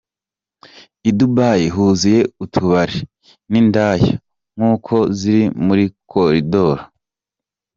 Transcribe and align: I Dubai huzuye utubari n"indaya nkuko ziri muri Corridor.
I 1.09 1.11
Dubai 1.17 1.63
huzuye 1.75 2.21
utubari 2.43 2.97
n"indaya 3.51 4.09
nkuko 4.55 4.95
ziri 5.17 5.43
muri 5.65 5.85
Corridor. 6.11 6.77